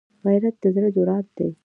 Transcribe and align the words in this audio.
غیرت 0.25 0.55
د 0.61 0.65
زړه 0.75 0.89
جرأت 0.95 1.27
دی 1.37 1.49